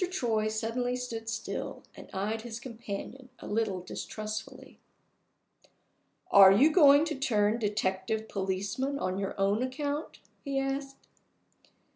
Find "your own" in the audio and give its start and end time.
9.19-9.61